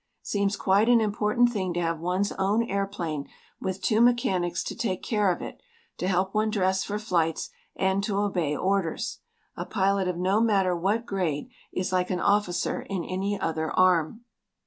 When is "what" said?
10.75-11.05